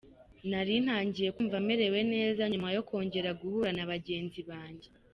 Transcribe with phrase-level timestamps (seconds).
[0.49, 4.89] Nari ntangiye kumva merewe neza nyuma yo kongera guhura na bagenzi banjye.